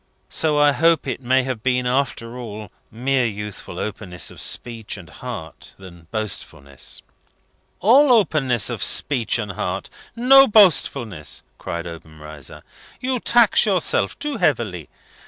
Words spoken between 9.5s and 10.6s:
heart! No